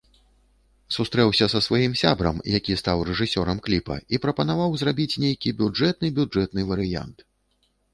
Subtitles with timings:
[0.95, 7.17] Сустрэўся са сваім сябрам, які стаў рэжысёрам кліпа, і прапанаваў зрабіць нейкі бюджэтны-бюджэтны варыянт.